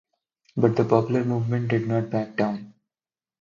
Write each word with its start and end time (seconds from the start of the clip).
But 0.57 0.75
the 0.77 0.83
popular 0.83 1.23
movement 1.23 1.67
did 1.67 1.87
not 1.87 2.09
back 2.09 2.35
down. 2.35 2.73